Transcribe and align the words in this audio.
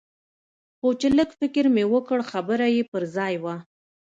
خو 0.77 0.87
چې 0.99 1.07
لږ 1.17 1.29
فکر 1.39 1.65
مې 1.75 1.83
وکړ 1.93 2.19
خبره 2.31 2.65
يې 2.75 2.83
پر 2.91 3.03
ځاى 3.15 3.35
وه. 3.43 3.55